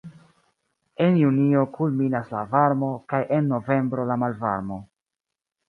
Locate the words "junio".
1.23-1.61